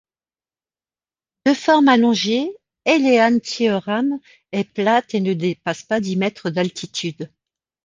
De 1.45 1.53
forme 1.53 1.87
allongée, 1.87 2.51
Eilean 2.85 3.37
Thioram 3.39 4.19
est 4.51 4.63
plate 4.63 5.13
et 5.13 5.19
ne 5.19 5.33
dépasse 5.35 5.83
pas 5.83 5.99
dix 5.99 6.15
mètres 6.17 6.49
d'altitude. 6.49 7.29